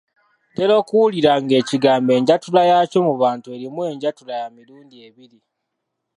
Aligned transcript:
Ntera 0.51 0.73
okuwulira 0.81 1.31
ng'ekigambo 1.43 2.11
enjatula 2.17 2.61
yaakyo 2.69 2.99
mu 3.07 3.13
bantu 3.21 3.47
erimu 3.55 3.81
enjatula 3.91 4.33
ya 4.41 4.47
mirundi 4.55 4.95
ebiri. 5.07 5.39